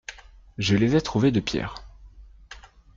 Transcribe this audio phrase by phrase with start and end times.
[0.57, 1.75] Je les ai trouvés de pierre.